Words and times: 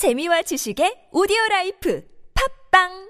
재미와 0.00 0.40
지식의 0.48 1.12
오디오 1.12 1.36
라이프. 1.50 2.00
팝빵 2.32 3.09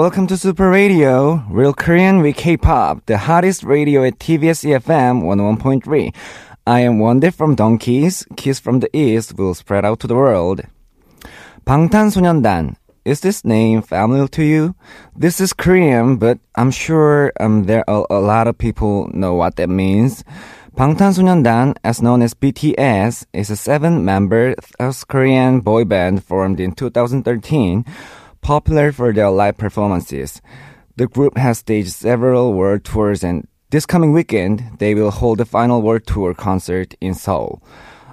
welcome 0.00 0.26
to 0.26 0.34
Super 0.34 0.70
Radio, 0.70 1.44
Real 1.50 1.74
Korean 1.74 2.22
with 2.22 2.34
K-pop, 2.34 3.04
the 3.04 3.18
hottest 3.18 3.62
radio 3.62 4.02
at 4.02 4.18
TBS 4.18 4.64
EFM 4.64 5.20
101.3. 5.20 6.14
I 6.66 6.80
am 6.80 6.98
Wonday 6.98 7.30
from 7.30 7.54
Dongkiz, 7.54 8.24
Kiss 8.34 8.58
from 8.58 8.80
the 8.80 8.88
East 8.96 9.36
will 9.36 9.52
spread 9.52 9.84
out 9.84 10.00
to 10.00 10.06
the 10.06 10.14
world. 10.14 10.62
방탄소년단, 11.66 12.76
is 13.04 13.20
this 13.20 13.44
name 13.44 13.82
familiar 13.82 14.26
to 14.28 14.42
you? 14.42 14.74
This 15.14 15.38
is 15.38 15.52
Korean, 15.52 16.16
but 16.16 16.38
I'm 16.54 16.70
sure 16.70 17.30
um, 17.38 17.64
there 17.64 17.84
are 17.86 18.06
a 18.08 18.20
lot 18.20 18.48
of 18.48 18.56
people 18.56 19.10
know 19.12 19.34
what 19.34 19.56
that 19.56 19.68
means. 19.68 20.24
방탄소년단, 20.78 21.76
as 21.84 22.00
known 22.00 22.22
as 22.22 22.32
BTS, 22.32 23.26
is 23.34 23.50
a 23.50 23.56
seven-member 23.56 24.54
South 24.80 25.06
Korean 25.08 25.60
boy 25.60 25.84
band 25.84 26.24
formed 26.24 26.58
in 26.58 26.72
2013 26.72 27.84
popular 28.41 28.91
for 28.91 29.13
their 29.13 29.29
live 29.29 29.57
performances. 29.57 30.41
The 30.97 31.07
group 31.07 31.37
has 31.37 31.59
staged 31.59 31.93
several 31.93 32.53
world 32.53 32.83
tours 32.83 33.23
and 33.23 33.47
this 33.71 33.85
coming 33.85 34.13
weekend, 34.13 34.77
they 34.77 34.93
will 34.93 35.11
hold 35.11 35.39
the 35.39 35.45
final 35.45 35.81
world 35.81 36.05
tour 36.05 36.33
concert 36.33 36.93
in 37.01 37.13
Seoul. 37.13 37.61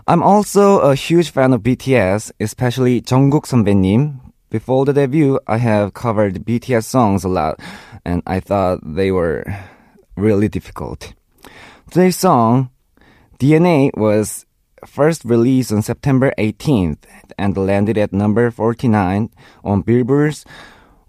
I'm 0.08 0.22
also 0.22 0.80
a 0.80 0.94
huge 0.96 1.30
fan 1.30 1.52
of 1.52 1.62
BTS, 1.62 2.32
especially 2.40 3.00
Jungkook 3.00 3.46
선배님. 3.46 4.18
Before 4.50 4.84
the 4.84 4.92
debut, 4.92 5.38
I 5.46 5.58
have 5.58 5.94
covered 5.94 6.44
BTS 6.44 6.84
songs 6.84 7.22
a 7.22 7.28
lot, 7.28 7.60
and 8.04 8.22
I 8.26 8.40
thought 8.40 8.80
they 8.82 9.12
were 9.12 9.44
really 10.16 10.48
difficult. 10.48 11.12
Today's 11.90 12.16
song, 12.16 12.70
DNA, 13.38 13.90
was 13.96 14.45
first 14.85 15.25
released 15.25 15.71
on 15.71 15.81
September 15.81 16.33
18th 16.37 17.03
and 17.37 17.57
landed 17.57 17.97
at 17.97 18.13
number 18.13 18.51
49 18.51 19.29
on 19.63 19.81
Billboard's 19.81 20.45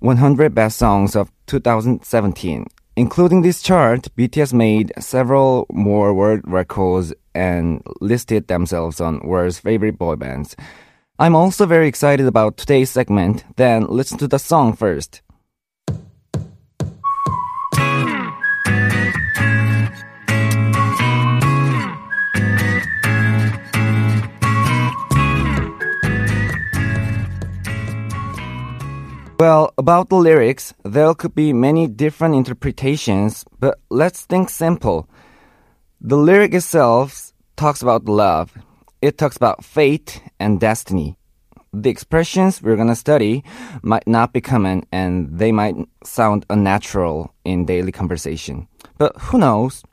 100 0.01 0.55
Best 0.55 0.79
Songs 0.79 1.17
of 1.17 1.31
2017. 1.47 2.67
Including 2.97 3.43
this 3.43 3.63
chart, 3.63 4.09
BTS 4.17 4.53
made 4.53 4.93
several 4.99 5.67
more 5.71 6.13
world 6.13 6.41
records 6.45 7.15
and 7.35 7.83
listed 8.01 8.49
themselves 8.49 9.01
on 9.01 9.21
world's 9.21 9.61
favorite 9.61 9.99
boy 9.99 10.17
bands. 10.17 10.57
I'm 11.19 11.37
also 11.37 11.67
very 11.67 11.89
excited 11.89 12.27
about 12.27 12.57
today's 12.57 12.91
segment. 12.91 13.45
Then 13.57 13.87
listen 13.89 14.19
to 14.19 14.29
the 14.29 14.39
song 14.39 14.73
first. 14.73 15.23
Well, 29.39 29.73
about 29.79 30.09
the 30.09 30.17
lyrics, 30.17 30.75
there 30.85 31.15
could 31.15 31.33
be 31.33 31.53
many 31.53 31.87
different 31.87 32.35
interpretations, 32.35 33.45
but 33.61 33.79
let's 33.89 34.23
think 34.23 34.51
simple. 34.51 35.09
The 36.01 36.17
lyric 36.17 36.55
itself 36.55 37.33
talks 37.55 37.81
about 37.81 38.07
love. 38.07 38.53
It 39.01 39.17
talks 39.17 39.37
about 39.37 39.65
fate 39.65 40.21
and 40.41 40.59
destiny. 40.59 41.17
The 41.73 41.89
expressions 41.89 42.61
we're 42.61 42.75
going 42.75 42.89
to 42.89 42.97
study 42.97 43.45
might 43.83 44.09
not 44.09 44.33
be 44.33 44.41
common 44.41 44.83
and 44.91 45.39
they 45.39 45.53
might 45.53 45.77
sound 46.03 46.45
unnatural 46.51 47.33
in 47.45 47.65
daily 47.65 47.93
conversation. 47.93 48.67
But 48.97 49.15
who 49.19 49.39
knows? 49.39 49.85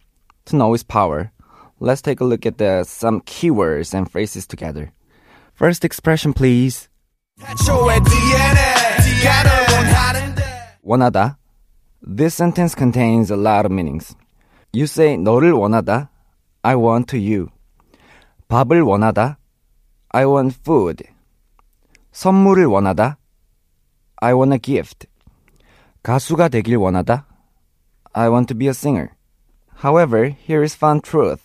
To 0.46 0.56
know 0.56 0.74
is 0.74 0.82
power. 0.82 1.32
Let's 1.80 2.02
take 2.02 2.20
a 2.20 2.26
look 2.26 2.48
at 2.48 2.58
the, 2.58 2.84
some 2.84 3.22
keywords 3.22 3.94
and 3.94 4.10
phrases 4.12 4.48
together. 4.48 4.92
First 5.54 5.86
expression, 5.86 6.34
please. 6.34 6.90
DNA. 8.00 8.85
원하는데 9.77 10.43
원하다. 10.83 11.39
This 12.03 12.35
sentence 12.35 12.75
contains 12.77 13.33
a 13.33 13.39
lot 13.39 13.67
of 13.67 13.73
meanings. 13.73 14.15
You 14.73 14.85
say 14.85 15.17
너를 15.17 15.53
원하다. 15.53 16.11
I 16.63 16.75
want 16.77 17.07
to 17.11 17.19
you. 17.19 17.49
밥을 18.49 18.83
원하다. 18.83 19.39
I 20.11 20.25
want 20.25 20.57
food. 20.61 21.05
선물을 22.13 22.67
원하다. 22.67 23.19
I 24.17 24.35
want 24.35 24.53
a 24.53 24.59
gift. 24.59 25.07
가수가 26.03 26.49
되길 26.49 26.77
원하다. 26.77 27.27
I 28.13 28.29
want 28.29 28.53
to 28.53 28.59
be 28.59 28.67
a 28.67 28.71
singer. 28.71 29.11
However, 29.83 30.35
here 30.47 30.63
is 30.63 30.77
fun 30.77 31.01
truth. 31.01 31.43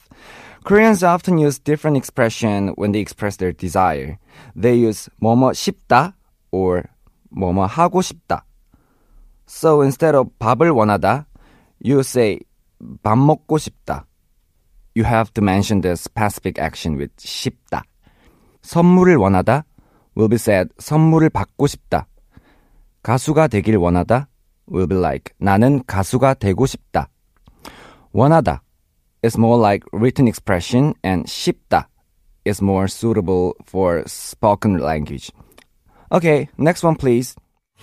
Koreans 0.65 1.03
often 1.03 1.37
use 1.37 1.59
different 1.59 1.95
expression 1.95 2.73
when 2.75 2.91
they 2.91 2.99
express 2.99 3.37
their 3.37 3.53
desire. 3.53 4.17
They 4.55 4.75
use 4.75 5.09
뭐뭐 5.21 5.53
싶다 5.53 6.15
or 6.51 6.89
뭐뭐 7.30 7.66
하고 7.66 8.02
싶다. 8.02 8.44
So 9.48 9.80
instead 9.80 10.16
of 10.16 10.30
밥을 10.38 10.70
원하다, 10.70 11.26
you 11.84 12.00
say 12.00 12.38
밥 13.02 13.18
먹고 13.18 13.58
싶다. 13.58 14.06
You 14.96 15.06
have 15.06 15.32
to 15.34 15.42
mention 15.42 15.80
the 15.80 15.92
specific 15.92 16.62
action 16.62 16.98
with 16.98 17.14
싶다. 17.18 17.82
선물을 18.62 19.16
원하다 19.16 19.64
will 20.16 20.28
be 20.28 20.36
said 20.36 20.70
선물을 20.78 21.30
받고 21.30 21.66
싶다. 21.66 22.06
가수가 23.02 23.48
되길 23.48 23.76
원하다 23.76 24.28
will 24.70 24.88
be 24.88 24.98
like 24.98 25.34
나는 25.38 25.82
가수가 25.86 26.34
되고 26.34 26.66
싶다. 26.66 27.08
원하다 28.12 28.62
is 29.24 29.38
more 29.38 29.60
like 29.60 29.86
written 29.92 30.28
expression 30.28 30.94
and 31.04 31.30
싶다 31.30 31.88
is 32.46 32.62
more 32.62 32.84
suitable 32.84 33.52
for 33.68 34.02
spoken 34.06 34.78
language. 34.80 35.32
Okay, 36.11 36.49
next 36.57 36.83
one 36.83 36.95
please. 36.95 37.35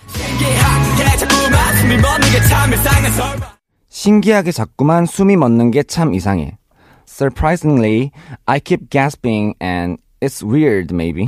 신기하게 0.07 0.91
자꾸만 1.17 1.75
숨이 1.77 1.97
멎는 1.97 2.31
게 2.31 2.39
참 2.49 2.73
이상해 2.73 3.09
설마 3.09 3.53
신기하게 3.89 4.51
자꾸만 4.51 5.05
숨이 5.05 5.35
멎는 5.35 5.71
게 5.71 5.83
참 5.83 6.13
이상해. 6.13 6.57
Surprisingly, 7.05 8.11
I 8.47 8.59
keep 8.59 8.89
gasping 8.89 9.53
and 9.61 9.99
it's 10.21 10.41
weird 10.41 10.91
maybe. 10.91 11.27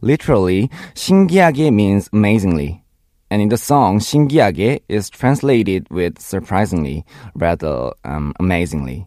Literally, 0.00 0.68
신기하게 0.94 1.70
means 1.72 2.08
amazingly. 2.12 2.82
And 3.30 3.40
in 3.40 3.48
the 3.48 3.56
song, 3.56 4.00
신기하게 4.00 4.80
is 4.88 5.08
translated 5.08 5.86
with 5.90 6.18
surprisingly 6.18 7.04
rather 7.36 7.92
um, 8.04 8.32
amazingly. 8.40 9.06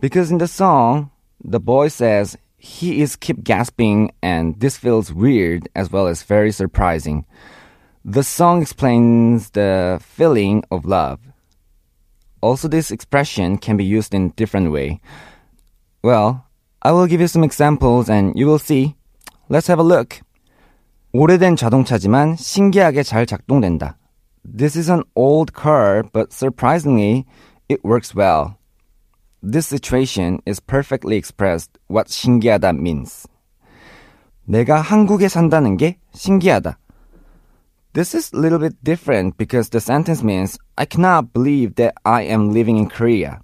Because 0.00 0.30
in 0.30 0.38
the 0.38 0.46
song, 0.46 1.10
the 1.42 1.58
boy 1.58 1.88
says 1.88 2.36
he 2.60 3.00
is 3.02 3.16
keep 3.16 3.44
gasping 3.44 4.10
and 4.22 4.58
this 4.60 4.76
feels 4.76 5.12
weird 5.12 5.68
as 5.74 5.90
well 5.92 6.06
as 6.06 6.22
very 6.22 6.50
surprising. 6.50 7.24
The 8.04 8.22
song 8.22 8.62
explains 8.62 9.50
the 9.50 10.00
feeling 10.02 10.64
of 10.70 10.84
love. 10.84 11.20
Also, 12.40 12.68
this 12.68 12.90
expression 12.90 13.58
can 13.58 13.76
be 13.76 13.84
used 13.84 14.14
in 14.14 14.30
different 14.36 14.70
way. 14.70 15.00
Well, 16.02 16.46
I 16.82 16.92
will 16.92 17.06
give 17.06 17.20
you 17.20 17.26
some 17.26 17.42
examples 17.42 18.08
and 18.08 18.38
you 18.38 18.46
will 18.46 18.60
see. 18.60 18.94
Let's 19.48 19.66
have 19.66 19.80
a 19.80 19.82
look. 19.82 20.20
오래된 21.12 21.56
자동차지만 21.56 22.36
신기하게 22.36 23.02
잘 23.02 23.26
작동된다. 23.26 23.96
This 24.44 24.76
is 24.76 24.90
an 24.90 25.02
old 25.16 25.52
car, 25.54 26.04
but 26.12 26.32
surprisingly, 26.32 27.26
it 27.68 27.82
works 27.82 28.14
well. 28.14 28.58
This 29.42 29.66
situation 29.66 30.40
is 30.46 30.60
perfectly 30.60 31.16
expressed 31.16 31.78
what 31.88 32.08
신기하다 32.08 32.72
means. 32.80 33.28
내가 34.48 34.80
한국에 34.80 35.28
산다는 35.28 35.76
게 35.76 35.98
신기하다. 36.14 36.78
This 37.92 38.14
is 38.14 38.30
a 38.34 38.38
little 38.38 38.58
bit 38.58 38.76
different 38.82 39.38
because 39.38 39.70
the 39.70 39.80
sentence 39.80 40.22
means 40.22 40.58
I 40.76 40.84
cannot 40.84 41.32
believe 41.32 41.76
that 41.76 41.94
I 42.04 42.22
am 42.22 42.52
living 42.52 42.76
in 42.76 42.88
Korea. 42.88 43.40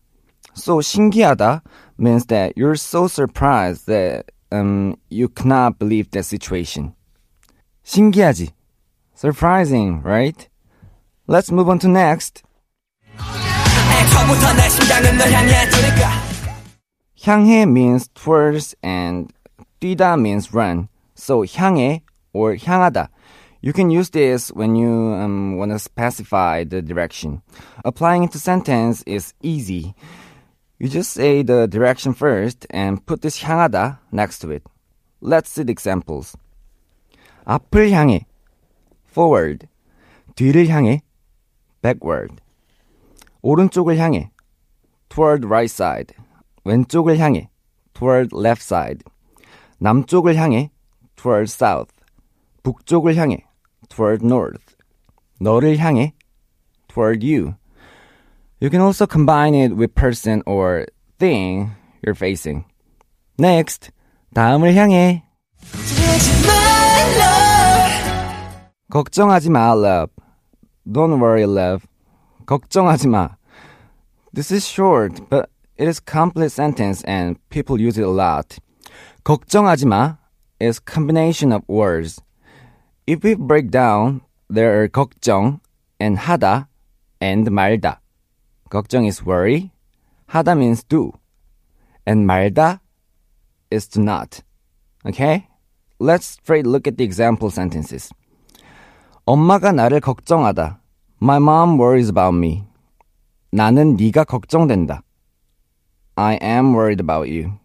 So 0.55 0.81
신기하다 0.81 1.63
means 1.99 2.27
that 2.27 2.53
you're 2.57 2.77
so 2.77 3.07
surprised 3.07 3.87
that 3.87 4.31
um, 4.51 4.99
you 5.09 5.29
cannot 5.29 5.79
believe 5.79 6.11
the 6.11 6.23
situation. 6.23 6.95
신기하지. 7.85 8.51
Surprising, 9.15 10.03
right? 10.03 10.49
Let's 11.27 11.51
move 11.51 11.69
on 11.69 11.79
to 11.81 11.89
next. 11.89 12.43
처음부터 14.13 14.53
내 14.55 14.69
심장은 14.69 15.19
널 15.19 15.33
향해 15.33 15.69
두니까 15.69 16.33
향해 17.25 17.63
means 17.63 18.09
towards 18.15 18.75
and 18.83 19.33
뛰다 19.81 20.15
means 20.15 20.51
run. 20.53 20.89
So 21.17 21.45
향해 21.45 22.03
or 22.33 22.57
향하다 22.57 23.09
You 23.63 23.73
can 23.73 23.91
use 23.91 24.11
this 24.11 24.51
when 24.51 24.75
you 24.75 24.91
um, 24.91 25.57
want 25.57 25.71
to 25.71 25.79
specify 25.79 26.65
the 26.65 26.83
direction. 26.83 27.43
Applying 27.85 28.25
it 28.25 28.33
to 28.33 28.39
sentence 28.41 29.05
is 29.07 29.35
easy. 29.41 29.95
You 30.81 30.89
just 30.89 31.13
say 31.13 31.43
the 31.43 31.69
direction 31.69 32.13
first 32.13 32.67
and 32.71 33.07
put 33.07 33.23
this 33.23 33.39
향하다 33.45 33.99
next 34.11 34.41
to 34.41 34.51
it. 34.51 34.65
Let's 35.21 35.51
see 35.51 35.63
the 35.63 35.71
examples. 35.71 36.37
앞을 37.45 37.91
향해 37.93 38.27
forward 39.11 39.69
뒤를 40.35 40.69
향해 40.69 41.03
backward 41.83 42.37
오른쪽을 43.47 43.99
향해 43.99 44.31
toward 45.09 45.47
right 45.47 45.73
side 45.73 46.15
왼쪽을 46.65 47.19
향해 47.19 47.51
toward 47.95 48.31
left 48.37 48.63
side 48.63 49.01
남쪽을 49.79 50.37
향해 50.37 50.71
toward 51.17 51.51
south 51.51 51.93
북쪽을 52.63 53.17
향해 53.17 53.45
toward 53.89 54.25
north 54.25 54.77
너를 55.41 55.79
향해 55.79 56.15
toward 56.89 57.25
you 57.27 57.55
You 58.63 58.71
can 58.71 58.81
also 58.81 59.09
combine 59.09 59.57
it 59.57 59.75
with 59.75 59.97
person 59.97 60.41
or 60.47 60.87
thing 61.19 61.73
you're 62.01 62.15
facing. 62.15 62.65
Next, 63.37 63.91
다음을 64.35 64.77
향해 64.77 65.25
걱정하지 68.89 69.51
마, 69.51 69.73
love. 69.73 70.13
Don't 70.87 71.19
worry, 71.21 71.43
love. 71.43 71.85
걱정하지 72.47 73.09
마. 73.09 73.31
This 74.33 74.51
is 74.51 74.67
short, 74.67 75.21
but 75.29 75.51
it 75.77 75.89
is 75.89 76.01
complete 76.01 76.53
sentence 76.53 77.03
and 77.05 77.37
people 77.51 77.81
use 77.81 77.99
it 77.99 78.05
a 78.05 78.11
lot. 78.11 78.59
걱정하지 79.25 79.87
마 79.87 80.19
is 80.61 80.81
combination 80.81 81.53
of 81.53 81.63
words. 81.69 82.21
If 83.07 83.25
we 83.25 83.35
break 83.35 83.71
down, 83.71 84.23
there 84.49 84.81
are 84.81 84.89
걱정 84.89 85.61
and 86.01 86.19
하다 86.19 86.69
and 87.21 87.51
말다. 87.51 88.01
걱정 88.71 89.07
is 89.07 89.25
worry, 89.25 89.73
하다 90.31 90.57
means 90.57 90.83
do, 90.85 91.13
and 92.07 92.27
말다 92.27 92.81
is 93.71 93.87
to 93.89 94.01
not. 94.01 94.43
Okay? 95.05 95.49
Let's 95.99 96.27
straight 96.27 96.67
look 96.67 96.87
at 96.87 96.97
the 96.97 97.05
example 97.05 97.51
sentences. 97.51 98.11
엄마가 99.25 99.73
나를 99.73 100.01
걱정하다. 100.01 100.81
My 101.21 101.39
mom 101.39 101.79
worries 101.79 102.09
about 102.09 102.35
me. 102.35 102.65
나는 103.51 103.97
네가 103.97 104.25
걱정된다. 104.25 105.03
I 106.17 106.39
am 106.43 106.75
worried 106.75 107.03
about 107.03 107.31
you. 107.31 107.59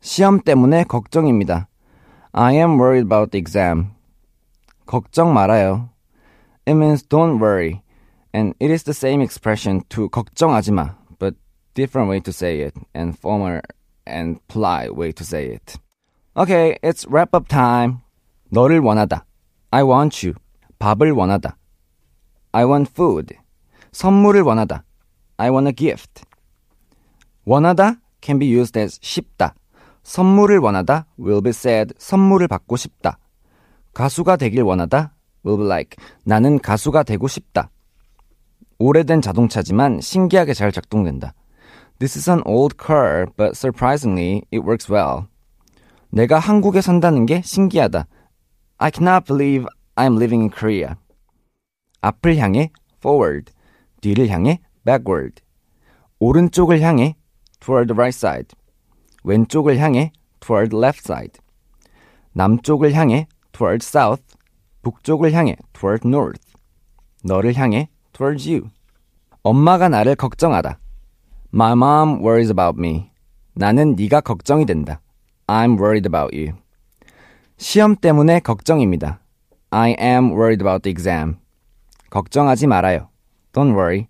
시험 0.00 0.40
때문에 0.40 0.84
걱정입니다. 0.84 1.68
I 2.32 2.56
am 2.56 2.78
worried 2.78 3.06
about 3.06 3.30
the 3.30 3.40
exam. 3.40 3.92
걱정 4.86 5.32
말아요. 5.32 5.90
It 6.66 6.76
means 6.76 7.06
don't 7.06 7.40
worry. 7.40 7.82
And 8.32 8.54
it 8.60 8.70
is 8.70 8.84
the 8.84 8.92
same 8.92 9.22
expression 9.22 9.82
to 9.88 10.08
걱정하지 10.08 10.72
마, 10.72 10.96
but 11.18 11.36
different 11.74 12.10
way 12.10 12.20
to 12.20 12.30
say 12.30 12.60
it 12.60 12.74
and 12.94 13.16
former 13.16 13.62
and 14.06 14.40
polite 14.48 14.94
way 14.94 15.12
to 15.12 15.24
say 15.24 15.46
it. 15.54 15.78
Okay, 16.36 16.76
it's 16.82 17.06
wrap 17.08 17.34
up 17.34 17.48
time. 17.48 18.02
너를 18.50 18.80
원하다. 18.80 19.24
I 19.70 19.82
want 19.82 20.26
you. 20.26 20.34
밥을 20.78 21.12
원하다. 21.12 21.56
I 22.52 22.64
want 22.64 22.90
food. 22.90 23.34
선물을 23.91 24.41
원하다. 24.41 24.83
I 25.37 25.49
want 25.49 25.67
a 25.67 25.73
gift. 25.73 26.23
원하다 27.45 27.95
can 28.21 28.39
be 28.39 28.53
used 28.53 28.79
as 28.79 28.97
싶다. 29.01 29.55
선물을 30.03 30.59
원하다 30.59 31.07
will 31.19 31.41
be 31.41 31.49
said 31.49 31.93
선물을 31.97 32.47
받고 32.47 32.77
싶다. 32.77 33.19
가수가 33.93 34.37
되길 34.37 34.61
원하다 34.63 35.13
will 35.45 35.57
be 35.59 35.65
like 35.65 35.97
나는 36.23 36.59
가수가 36.59 37.03
되고 37.03 37.27
싶다. 37.27 37.69
오래된 38.79 39.21
자동차지만 39.21 40.01
신기하게 40.01 40.53
잘 40.53 40.71
작동된다. 40.71 41.33
This 41.99 42.17
is 42.17 42.29
an 42.29 42.41
old 42.45 42.77
car, 42.83 43.27
but 43.37 43.55
surprisingly, 43.55 44.41
it 44.51 44.65
works 44.65 44.91
well. 44.91 45.27
내가 46.09 46.39
한국에 46.39 46.81
산다는 46.81 47.27
게 47.27 47.41
신기하다. 47.43 48.07
I 48.79 48.91
cannot 48.91 49.25
believe 49.25 49.67
I'm 49.95 50.15
living 50.15 50.41
in 50.41 50.49
Korea. 50.49 50.95
앞을 52.01 52.37
향해 52.37 52.71
forward, 52.97 53.51
뒤를 54.01 54.29
향해 54.29 54.59
backward. 54.85 55.41
오른쪽을 56.19 56.81
향해 56.81 57.15
toward 57.59 57.93
the 57.93 57.95
right 57.95 58.15
side. 58.15 58.47
왼쪽을 59.23 59.77
향해 59.77 60.11
toward 60.39 60.75
left 60.75 60.99
side. 60.99 61.39
남쪽을 62.33 62.93
향해 62.93 63.27
toward 63.51 63.85
south. 63.85 64.23
북쪽을 64.81 65.33
향해 65.33 65.55
toward 65.73 66.07
north. 66.07 66.41
너를 67.23 67.55
향해 67.55 67.89
towards 68.13 68.49
you. 68.49 68.69
엄마가 69.43 69.89
나를 69.89 70.15
걱정하다. 70.15 70.79
My 71.53 71.73
mom 71.73 72.23
worries 72.23 72.51
about 72.51 72.79
me. 72.79 73.11
나는 73.53 73.95
네가 73.95 74.21
걱정이 74.21 74.65
된다. 74.65 75.01
I'm 75.47 75.77
worried 75.77 76.07
about 76.07 76.35
you. 76.35 76.57
시험 77.57 77.95
때문에 77.95 78.39
걱정입니다. 78.39 79.21
I 79.69 79.95
am 79.99 80.31
worried 80.31 80.63
about 80.63 80.81
the 80.83 80.91
exam. 80.91 81.35
걱정하지 82.09 82.67
말아요. 82.67 83.10
Don't 83.53 83.73
worry. 83.73 84.09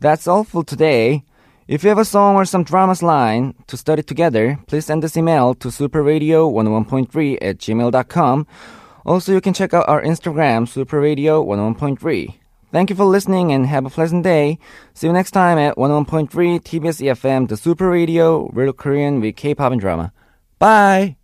That's 0.00 0.26
all 0.26 0.44
for 0.44 0.64
today. 0.64 1.24
If 1.66 1.82
you 1.82 1.90
have 1.90 1.98
a 1.98 2.04
song 2.04 2.36
or 2.36 2.46
some 2.46 2.64
dramas 2.64 3.02
line 3.02 3.54
to 3.66 3.76
study 3.76 4.02
together, 4.02 4.58
please 4.66 4.86
send 4.86 5.02
this 5.02 5.18
email 5.18 5.54
to 5.56 5.68
superradio101.3 5.68 7.38
at 7.42 7.58
gmail.com. 7.58 8.46
Also, 9.04 9.32
you 9.32 9.40
can 9.42 9.52
check 9.52 9.74
out 9.74 9.88
our 9.88 10.02
Instagram, 10.02 10.64
superradio101.3. 10.66 12.34
Thank 12.72 12.90
you 12.90 12.96
for 12.96 13.04
listening 13.04 13.52
and 13.52 13.66
have 13.66 13.84
a 13.84 13.90
pleasant 13.90 14.24
day. 14.24 14.58
See 14.94 15.06
you 15.06 15.12
next 15.12 15.32
time 15.32 15.58
at 15.58 15.76
101.3 15.76 16.28
TBS 16.30 17.02
EFM, 17.02 17.48
the 17.48 17.56
Super 17.56 17.90
Radio, 17.90 18.48
Real 18.52 18.72
Korean 18.72 19.20
with 19.20 19.36
K-pop 19.36 19.72
and 19.72 19.80
drama. 19.80 20.12
Bye! 20.58 21.17